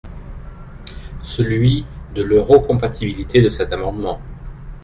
…celui 1.21 1.85
de 2.15 2.23
l’euro-compatibilité 2.23 3.39
de 3.43 3.51
cet 3.51 3.71
amendement. 3.71 4.19